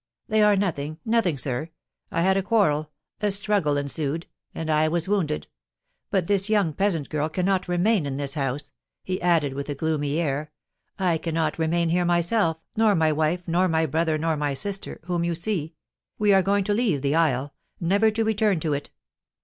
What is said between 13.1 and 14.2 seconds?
wife, nor my brother,